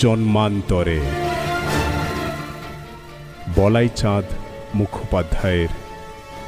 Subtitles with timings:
[0.00, 1.00] জন্মান্তরে।
[3.56, 4.24] বলাই চাঁদ
[4.74, 5.68] মুখোপাধ্যায়ের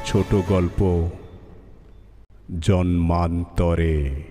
[0.05, 1.09] ছোট গল্প
[2.59, 4.23] জন্মান্তরে।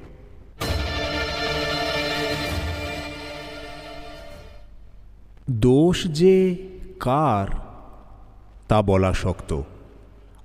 [5.51, 6.57] দোষ যে
[7.01, 7.47] কার,
[8.69, 9.63] তা বলা শক্ত।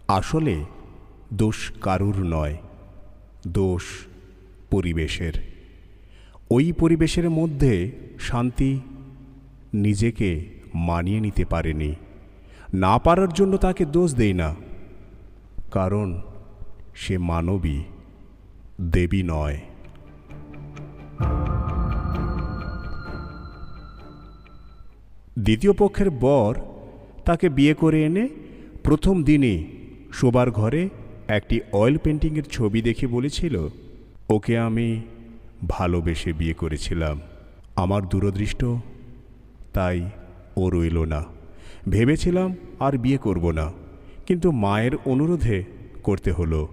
[0.07, 0.65] আসলে
[1.33, 2.57] দোষ কারুর নয়,
[3.47, 3.83] দোষ
[4.69, 5.56] পরিবেশের।
[6.51, 7.73] ওই পরিবেশের মধ্যে
[8.19, 8.71] শান্তি
[9.73, 10.29] নিজেকে
[10.87, 11.91] মানিয়ে নিতে পারেনি।
[12.83, 14.49] না পারার জন্য তাকে দোষ দেই না,
[15.71, 16.07] কারণ
[17.01, 17.77] সে মানবী,
[18.93, 19.57] দেবী নয়।
[25.45, 26.53] দ্বিতীয় পক্ষের বর
[27.25, 28.25] তাকে বিয়ে করে এনে
[28.83, 29.53] প্রথম দিনে
[30.13, 30.81] শোবার ঘরে
[31.37, 33.55] একটি অয়েল পেন্টিংয়ের ছবি দেখে বলেছিল,
[34.35, 34.87] ওকে আমি
[35.65, 37.21] ভালোবেসে বিয়ে করেছিলাম।
[37.75, 38.65] আমার দূরদৃষ্ট,
[39.73, 40.09] তাই
[40.57, 41.25] ও রইল না।
[41.89, 43.71] ভেবেছিলাম আর বিয়ে করব না,
[44.25, 45.63] কিন্তু মায়ের অনুরোধে
[46.03, 46.67] করতে হলো।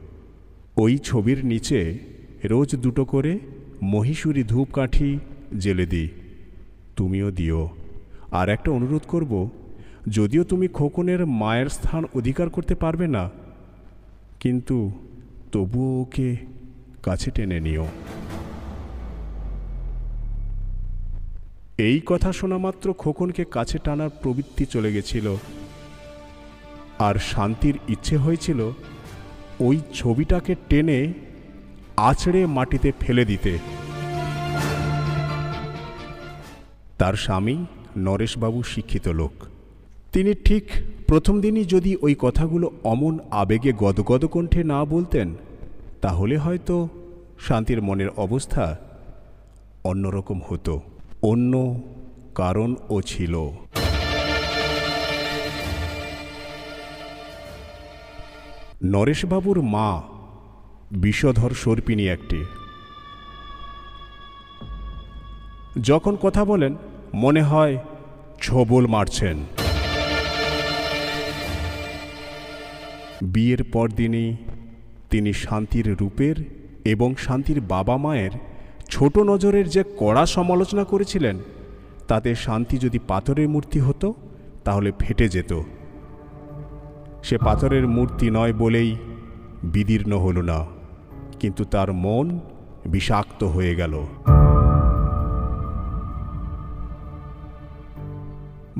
[0.76, 1.98] ওই ছবির নিচে
[2.44, 3.38] রোজ দুটো করে
[3.82, 5.18] মহীশূরি ধূপকাঠি
[5.58, 6.08] জেলে দিই।
[6.96, 7.68] তুমিও দিও।
[8.32, 9.48] আর একটা অনুরোধ করব,
[10.08, 13.30] যদিও তুমি খোকনের মায়ের স্থান অধিকার করতে পারবে না,
[14.40, 14.90] কিন্তু
[15.52, 16.36] তবুও ওকে
[17.02, 17.86] কাছে টেনে নিও।
[21.78, 25.36] এই কথা শোনা মাত্র খোকনকে কাছে টানার প্রবৃত্তি চলে গেছিল।
[26.98, 28.70] আর শান্তির ইচ্ছে হয়েছিল
[29.60, 31.12] ওই ছবিটাকে টেনে
[31.96, 33.58] আছড়ে মাটিতে ফেলে দিতে।
[36.98, 39.32] তার স্বামী নরেশবাবু শিক্ষিত লোক।
[40.12, 40.64] তিনি ঠিক
[41.06, 45.34] প্রথম দিনই যদি ওই কথাগুলো অমন আবেগে গদগদ কণ্ঠে না বলতেন,
[46.02, 46.88] তাহলে হয়তো
[47.40, 48.78] শান্তির মনের অবস্থা
[49.84, 50.80] অন্যরকম হতো।
[51.24, 51.82] অন্য
[52.34, 53.34] কারণও ছিল।
[58.84, 60.02] নরেশবাবুর মা
[60.92, 62.44] বিষধর সর্পিনী একটি।
[65.82, 66.76] যখন কথা বলেন,
[67.14, 67.78] মনে হয়
[68.42, 69.36] ছবল মারছেন।
[73.22, 74.36] বিয়ের পরদিনই
[75.10, 76.36] তিনি শান্তির রূপের
[76.84, 78.30] এবং শান্তির বাবা মায়ের
[78.90, 81.36] ছোট নজরের যে কড়া সমালোচনা করেছিলেন,
[82.08, 84.08] তাতে শান্তি যদি পাথরের মূর্তি হতো,
[84.64, 85.52] তাহলে ফেটে যেত।
[87.22, 88.90] সে পাথরের মূর্তি নয় বলেই
[89.64, 90.58] বিদীর্ণ হল না,
[91.40, 92.26] কিন্তু তার মন
[92.86, 93.94] বিষাক্ত হয়ে গেল।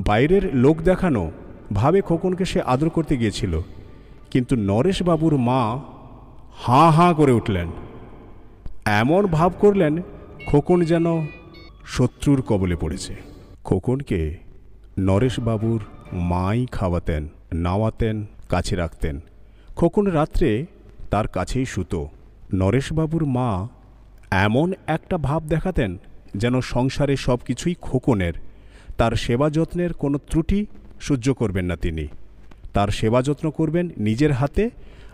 [0.07, 1.23] বাইরের লোক দেখানো
[1.73, 3.53] ভাবে খোকনকে সে আদর করতে গিয়েছিল,
[4.31, 5.61] কিন্তু নরেশবাবুর মা
[6.63, 7.67] হাঁ হাঁ করে উঠলেন।
[8.85, 10.01] এমন ভাব করলেন,
[10.45, 11.25] খোকন যেন
[11.85, 13.15] শত্রুর কবলে পড়েছে।
[13.63, 14.37] খোকনকে
[14.99, 15.81] নরেশবাবুর
[16.13, 19.19] মাই খাওয়াতেন, নাওয়াতেন, কাছে রাখতেন।
[19.75, 20.65] খোকন রাত্রে
[21.09, 22.09] তার কাছেই শুতো।
[22.53, 23.67] নরেশবাবুর মা
[24.31, 25.97] এমন একটা ভাব দেখাতেন
[26.35, 28.33] যেন সংসারে সব কিছুই খোকনের।
[28.97, 30.65] তার সেবা যত্নের কোনো ত্রুটি
[30.99, 32.07] সহ্য করবেন না তিনি।
[32.73, 34.69] তার সেবা যত্ন করবেন নিজের হাতে,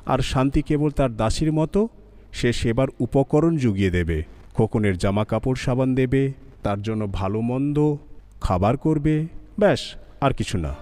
[0.06, 1.88] আর শান্তি কেবল তার দাসীর মতো
[2.34, 6.34] সে সেবার উপকরণ জুগিয়ে দেবে। খোকনের জামা কাপড় সাবান দেবে,
[6.64, 7.96] তার জন্য ভালো মন্দ
[8.42, 9.28] খাবার করবে,
[9.59, 9.80] ব্যাস,
[10.22, 10.75] আর কিছু না।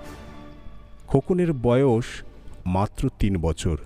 [1.08, 2.06] খোকনের বয়স
[2.66, 3.78] মাত্র তিন বছর।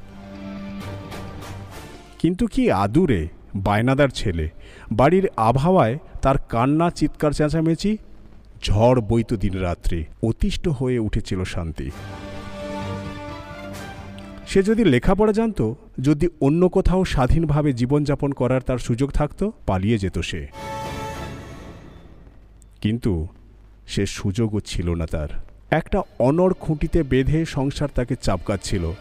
[2.19, 4.49] কিন্তু কি আদুরে, বায়নাদার ছেলে।
[4.91, 7.97] বাড়ির আবহাওয়ায় তার কান্না, চিৎকার, চেঁচামেচি,
[8.63, 11.91] ঝড় বইত দিন রাত্রি, অতিষ্ঠ হয়ে উঠেছিল শান্তি।
[14.47, 20.19] সে যদি লেখাপড়া জানত যদি অন্য কোথাও স্বাধীনভাবে জীবনযাপন করার তার সুযোগ থাকত, পালিয়ে যেত
[20.19, 20.47] সে।
[22.81, 23.27] কিন্তু
[23.87, 25.27] সে সুযোগও ছিল না তার।
[25.71, 28.91] একটা অনড় খুঁটিতে বেঁধে সংসার তাকে চাবকাচ্ছিল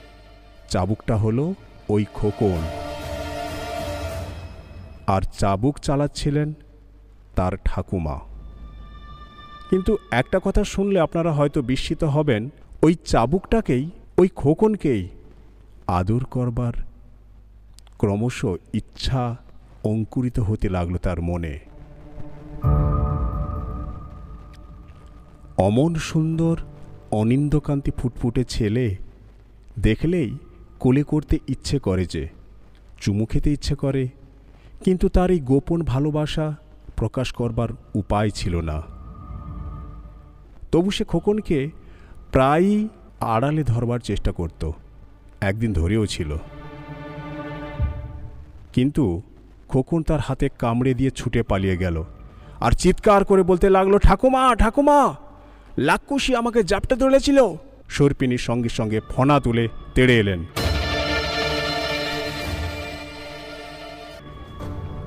[0.69, 1.55] চাবুকটা হলো
[1.89, 2.63] ওই খোকন।
[5.07, 6.53] আর চাবুক চালাচ্ছিলেন
[7.37, 8.21] তার ঠাকুমা।
[9.71, 12.49] কিন্তু একটা কথা শুনলে আপনারা হয়তো বিস্মিত হবেন,
[12.83, 15.09] ওই চাবুকটাকেই, ওই খোকনকেই
[15.99, 16.75] আদর করবার
[17.99, 18.39] ক্রমশ
[18.75, 19.23] ইচ্ছা
[19.85, 21.55] অঙ্কুরিত হতে লাগল তার মনে।
[25.67, 26.56] অমন সুন্দর
[27.11, 28.87] অনিন্দকান্তি ফুটফুটে ছেলে
[29.79, 30.31] দেখলেই
[30.83, 32.25] কোলে করতে ইচ্ছে করে যে,
[33.00, 34.05] চুমু খেতে ইচ্ছে করে,
[34.85, 36.47] কিন্তু তার এই গোপন ভালোবাসা
[36.97, 38.79] প্রকাশ করবার উপায় ছিল না।
[40.73, 41.59] তবু সে খোকনকে
[42.33, 42.79] প্রায়ই
[43.35, 44.62] আড়ালে ধরবার চেষ্টা করত।
[45.43, 46.31] একদিন ধরেও ছিল।
[48.73, 49.23] কিন্তু
[49.69, 52.05] খোকন তার হাতে কামড়ে দিয়ে ছুটে পালিয়ে গেল।
[52.61, 55.17] আর চিৎকার করে বলতে লাগল, ঠাকুমা ঠাকুমা
[55.79, 57.39] লাক্ষুসী আমাকে জাপটে ধরেছিল।
[57.89, 60.41] সর্পিনীর সঙ্গে সঙ্গে ফনা তুলে তেড়ে এলেন।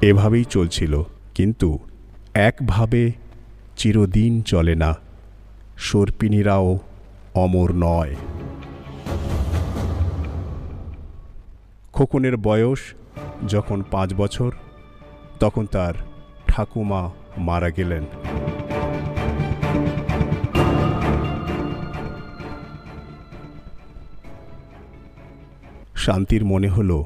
[0.02, 0.94] এভাবেই চলছিল,
[1.36, 1.80] কিন্তু
[2.34, 3.12] একভাবে
[3.78, 4.92] চিরদিন চলে না।
[5.78, 6.80] সর্পিনীরাও
[7.36, 8.16] অমর নয়।
[11.96, 12.80] খোকনের বয়স
[13.48, 14.52] যখন পাঁচ বছর,
[15.40, 15.94] তখন তার
[16.48, 18.04] ঠাকুমা মারা গেলেন।
[25.96, 27.06] শান্তির মনে হলো,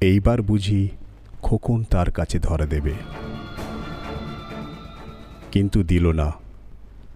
[0.00, 0.88] এইবার বুঝি
[1.42, 2.94] খোকন তার কাছে ধরা দেবে।
[5.52, 6.32] কিন্তু দিল না।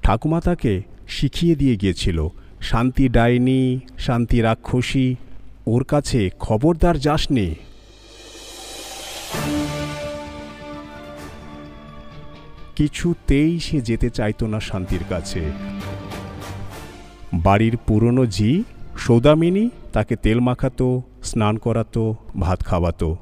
[0.02, 2.28] ঠাকুমা তাকে শিখিয়ে দিয়ে গিয়েছিল,
[2.60, 5.16] শান্তি ডাইনি, শান্তি রাক্ষসী
[5.74, 7.48] ওর কাছে খবরদার যাসনি।
[12.76, 15.42] কিছুতেই সে যেতে চাইতো না শান্তির কাছে।
[17.34, 18.50] বাড়ির পুরনো জি
[18.98, 20.88] সৌদামিনী তাকে তেল মাখাতো,
[21.24, 22.04] স্নান করাতো,
[22.40, 23.16] ভাত খাওয়াতো।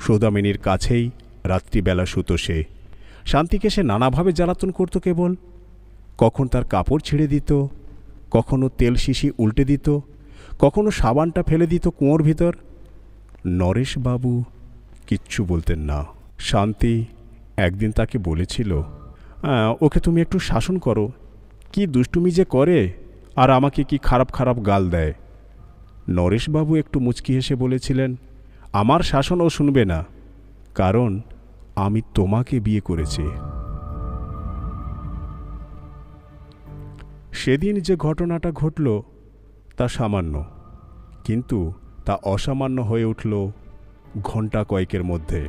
[0.00, 1.04] সৌদামিনীর কাছেই
[1.44, 2.58] রাত্রিবেলা শুতো সে।
[3.24, 5.30] শান্তিকে সে নানাভাবে জ্বালাতন করতো কেবল।
[6.18, 7.50] কখন তার কাপড় ছিঁড়ে দিত,
[8.30, 9.88] কখনো তেল শিশি উল্টে দিত
[10.58, 12.56] কখনো সাবানটা ফেলে দিত কুয়োর ভিতর?
[13.46, 14.44] নরেশবাবু
[15.06, 16.04] কিচ্ছু বলতেন না।
[16.38, 17.04] শান্তি
[17.56, 18.80] একদিন তাকে বলেছিল
[19.42, 21.10] "আহ, ওকে তুমি একটু শাসন করো।
[21.72, 22.92] কি দুষ্টুমি যে করে
[23.36, 25.14] আর আমাকে কি খারাপ খারাপ গাল দেয়?
[26.08, 28.16] নরেশবাবু একটু মুচকি হেসে বলেছিলেন
[28.72, 30.04] আমার শাসন ও শুনবে না
[30.74, 31.20] কারণ
[31.76, 33.22] আমি তোমাকে বিয়ে করেছি।
[37.32, 39.02] সেদিন যে ঘটনাটা ঘটল
[39.78, 40.44] তা সামান্য।
[41.24, 41.72] কিন্তু
[42.04, 43.50] তা অসামান্য হয়ে উঠল
[44.22, 45.48] ঘণ্টা কয়েকের মধ্যে।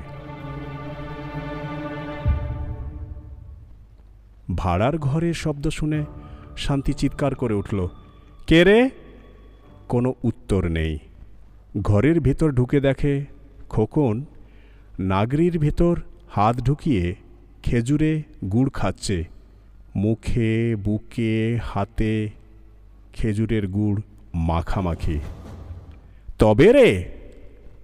[4.55, 6.05] ভাড়ার ঘরের শব্দ শুনে
[6.57, 7.87] শান্তি চিৎকার করে উঠল,
[8.47, 8.89] কে রে?
[9.89, 10.99] কোনো উত্তর নেই।
[11.81, 13.25] ঘরের ভেতর ঢুকে দেখে
[13.69, 14.25] খোকন
[14.99, 15.99] নাগরির ভেতর
[16.29, 17.15] হাত ঢুকিয়ে
[17.63, 19.17] খেজুরে গুড় খাচ্ছে।
[19.95, 22.29] মুখে, বুকে, হাতে
[23.13, 24.01] খেজুরের গুড়
[24.47, 25.19] মাখামাখি।
[26.39, 26.89] তবে রে,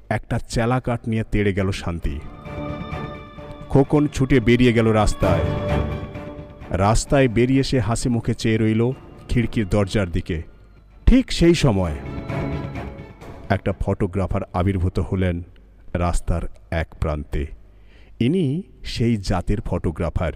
[0.10, 2.20] একটা চেলা কাঠ নিয়ে তেড়ে গেল শান্তি।
[3.70, 5.44] খোকন ছুটে বেরিয়ে গেল রাস্তায়।
[6.70, 8.92] রাস্তায় বেরিয়ে সে হাসি মুখে চেয়ে রইল
[9.30, 10.44] খিড়কির দরজার দিকে।
[11.06, 11.96] ঠিক সেই সময়
[13.50, 15.44] একটা ফটোগ্রাফার আবির্ভূত হলেন
[15.94, 16.42] রাস্তার
[16.72, 17.48] এক প্রান্তে।
[18.20, 20.34] ইনি সেই জাতের ফটোগ্রাফার,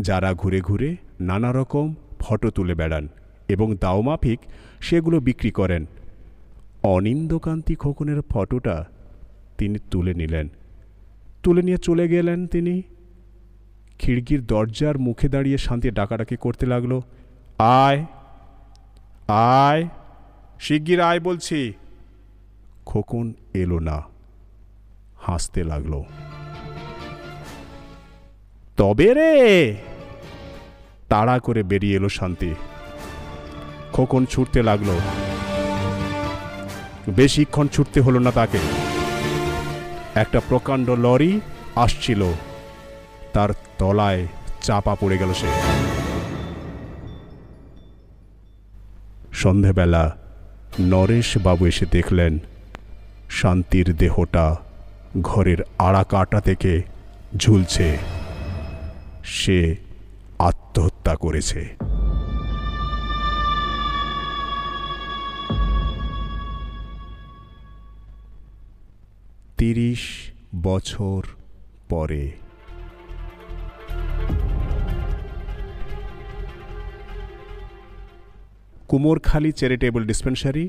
[0.00, 3.08] যারা ঘুরে ঘুরে নানা রকম ফটো তুলে বেড়ান।
[3.52, 4.40] এবং দাওমাফিক
[4.80, 5.86] সেগুলো বিক্রি করেন।
[6.82, 8.84] অনিন্দকান্তি খোকনের ফটোটা
[9.58, 10.48] তিনি তুলে নিলেন।
[11.42, 12.82] তুলে নিয়ে চলে গেলেন তিনি।
[13.98, 17.00] খিড়কির দরজার মুখে দাঁড়িয়ে শান্তি ডাকাডাকি করতে লাগল।
[17.58, 18.06] আয়
[19.28, 19.88] আয়,
[20.60, 21.72] শিগগির আয় বলছি।
[22.86, 24.02] খোকন এলো না।
[25.16, 26.02] হাসতে লাগল।
[28.76, 29.76] তবে রে!
[31.08, 32.54] তাড়া করে বেরিয়ে এলো শান্তি।
[33.92, 34.98] খোকন ছুটতে লাগল?
[37.08, 38.58] বেশিক্ষণ ছুটতে হলো না তাকে।
[40.14, 41.40] একটা প্রকাণ্ড লরি
[41.76, 42.32] আসছিল।
[43.32, 43.48] তার
[43.78, 44.26] তলায়
[44.62, 45.46] চাপা পড়ে গেল সে।
[49.32, 50.16] সন্ধেবেলা
[50.80, 52.38] নরেশ বাবু এসে দেখলেন,
[53.30, 54.56] শান্তির দেহটা
[55.20, 56.82] ঘরের আড়া কাটা থেকে
[57.36, 57.98] ঝুলছে।
[59.24, 59.76] সে
[60.38, 61.91] আত্মহত্যা করেছে।
[69.62, 71.22] তিরিশ বছর
[71.88, 72.30] পরে।
[78.88, 80.68] কুমোরখালি চ্যারিটেবল ডিসপেন্সারি,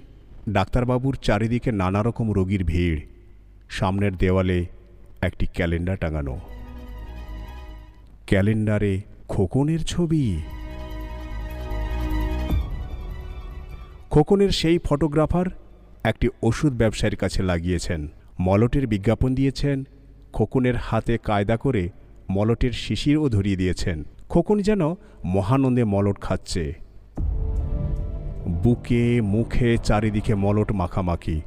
[0.50, 3.02] ডাক্তারবাবুর চারিদিকে নানা রকম রোগীর ভিড়।
[3.70, 4.66] সামনের দেওয়ালে
[5.22, 6.40] একটি ক্যালেন্ডার টাঙানো।
[8.28, 10.42] ক্যালেন্ডারে খোকনের ছবি।
[14.10, 15.46] খোকনের সেই ফটোগ্রাফার
[16.04, 18.08] একটি ওষুধ ব্যবসায়ীর কাছে লাগিয়েছেন।
[18.40, 19.84] মলটের বিজ্ঞাপন দিয়েছেন,
[20.34, 21.90] খোকনের হাতে কায়দা করে
[22.30, 26.74] মলটের শিশিরও ধরিয়ে দিয়েছেন। খোকন যেন মহানন্দে মলট খাচ্ছে।
[28.64, 31.42] বুকে, মুখে, চারিদিকে মলট মাখামাখি।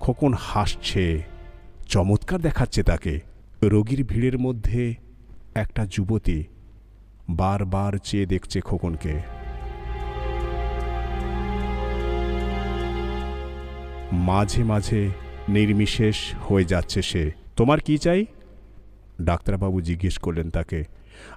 [0.00, 1.22] খোকন হাসছে,
[1.88, 3.20] চমৎকার দেখাচ্ছে তাকে।
[3.62, 4.94] রোগীর ভিড়ের মধ্যে
[5.54, 6.44] একটা যুবতী
[7.30, 9.18] বারবার চেয়ে দেখছে খোকনকে।
[14.12, 15.08] মাঝে মাঝে
[15.48, 18.26] নির্বিশেষ হয়ে যাচ্ছে সে। তোমার কি চাই?
[19.22, 20.84] ডাক্তারবাবু জিজ্ঞেস করলেন তাকে।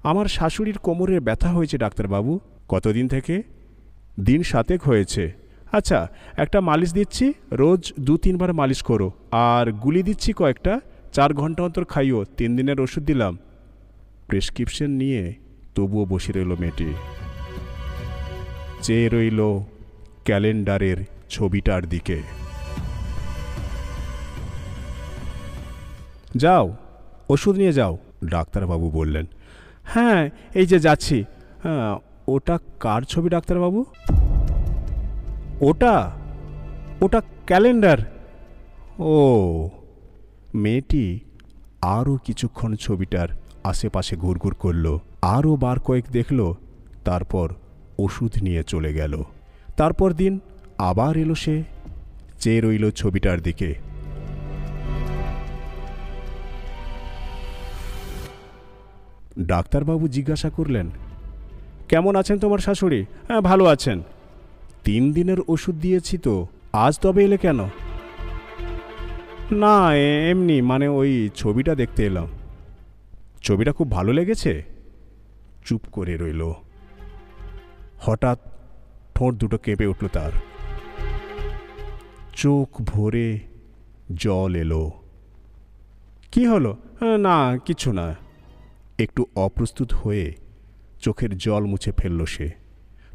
[0.04, 3.44] আমার শাশুড়ির কোমরের ব্যথা হয়েছে, ডাক্তারবাবু। কতদিন থেকে?
[4.20, 5.34] দিন সাতেক হয়েছে।
[5.72, 10.80] আচ্ছা একটা মালিশ দিচ্ছি, রোজ দু তিনবার মালিশ করো। আর গুলি দিচ্ছি কয়েকটা,
[11.14, 13.38] চার ঘণ্টা অন্তর খাইও, তিন দিনের ওষুধ দিলাম।
[14.28, 15.34] প্রেসক্রিপশন নিয়ে
[15.76, 16.94] তবুও বসে রইল মেয়েটি।
[18.82, 19.60] চেয়ে রইল
[20.26, 20.98] ক্যালেন্ডারের
[21.30, 22.41] ছবিটার দিকে।
[26.36, 26.76] যাও,
[27.30, 29.26] ওষুধ নিয়ে যাও, ডাক্তারবাবু বললেন।
[29.84, 31.24] হ্যাঁ এই যে যাচ্ছি।
[31.64, 31.98] হ্যাঁ
[32.28, 33.86] ওটা কার ছবি, ডাক্তারবাবু?
[35.62, 36.12] ওটা?
[37.02, 37.98] ওটা ক্যালেন্ডার।
[39.00, 39.70] ও,
[40.56, 41.20] মেয়েটি
[41.82, 43.28] আরও কিছুক্ষণ ছবিটার
[43.64, 46.54] আশেপাশে ঘুরঘুর করল, আরও বার কয়েক দেখল,
[47.06, 47.54] তারপর
[48.00, 49.24] ওষুধ নিয়ে চলে গেল।
[49.78, 50.40] তারপর দিন
[50.78, 51.64] আবার এলো সে,
[52.40, 53.91] চেয়ে রইল ছবিটার দিকে।
[59.40, 60.90] ডাক্তারবাবু জিজ্ঞাসা করলেন
[61.90, 63.06] কেমন আছেন তোমার শাশুড়ি?
[63.28, 64.02] হ্যাঁ ভালো আছেন।
[64.84, 67.60] তিন দিনের ওষুধ দিয়েছি তো আজ তবে এলে কেন?
[69.52, 69.96] না
[70.30, 72.28] এমনি মানে ওই ছবিটা দেখতে এলাম।
[73.42, 74.64] ছবিটা খুব ভালো লেগেছে?
[75.66, 76.54] চুপ করে রইল।
[78.00, 78.40] হঠাৎ
[79.16, 80.32] ঠোঁট দুটো কেঁপে উঠল তার।
[82.36, 83.40] চোখ ভরে
[84.16, 84.92] জল এলো।
[86.32, 86.78] কি হলো?
[87.02, 88.16] "আহ, না কিছু না।
[89.04, 90.36] একটু অপ্রস্তুত হয়ে
[91.00, 92.52] চোখের জল মুছে ফেলল সে।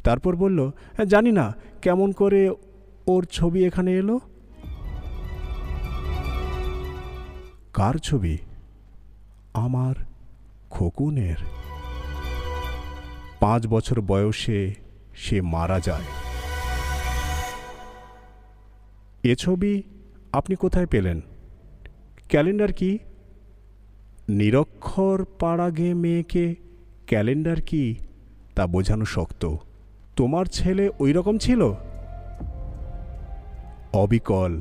[0.05, 2.51] তারপর বলল "হ্যাঁ, জানি না কেমন করে
[3.07, 4.21] ওর ছবি এখানে এলো?
[7.73, 8.39] কার ছবি?
[9.55, 9.95] আমার
[10.71, 11.37] খোকুনের।
[13.41, 14.75] পাঁচ বছর বয়সে
[15.17, 16.03] সে মারা যায়।
[19.23, 19.83] এ ছবি
[20.33, 21.21] আপনি কোথায় পেলেন?
[22.29, 22.99] ক্যালেন্ডার কি?
[24.29, 26.55] নিরক্ষর পাড়াগে মেয়েকে
[27.07, 27.97] ক্যালেন্ডার কি
[28.55, 29.57] তা বোঝানো শক্ত।
[30.17, 31.73] তোমার ছেলে ওই রকম ছিল?
[33.93, 34.61] অবিকল,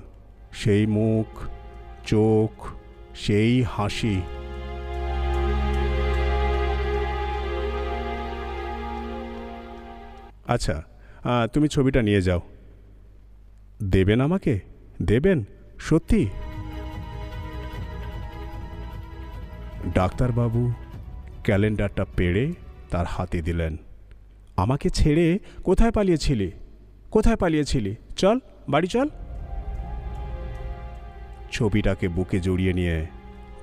[0.53, 1.27] সেই মুখ,
[2.05, 2.51] চোখ,
[3.15, 4.21] সেই হাসি।
[10.47, 10.83] আচ্ছা
[11.53, 12.41] তুমি ছবিটা নিয়ে যাও।
[13.83, 14.59] দেবেন আমাকে?
[15.01, 15.43] দেবেন?
[15.79, 16.27] সত্যি?
[19.95, 20.71] ডাক্তারবাবু
[21.43, 22.53] ক্যালেন্ডারটা পেড়ে
[22.91, 23.77] তার হাতে দিলেন।
[24.57, 26.51] আমাকে ছেড়ে কোথায় পালিয়েছিলি?
[27.11, 27.95] কোথায় পালিয়েছিলি?
[28.17, 29.09] চল, বাড়ি চল।
[31.51, 33.05] ছবিটাকে বুকে জড়িয়ে নিয়ে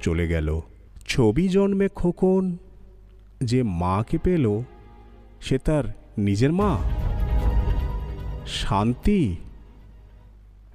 [0.01, 0.61] চলে গেল।
[1.09, 2.57] ছবি জন্মে খোকন
[3.45, 4.63] যে মাকে পেল,
[5.41, 5.85] সে তার
[6.19, 6.79] নিজের মা।
[8.47, 9.37] শান্তি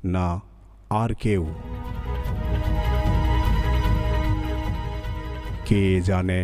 [0.03, 0.41] না
[0.89, 1.47] আর কেউ।
[5.67, 6.41] কে জানে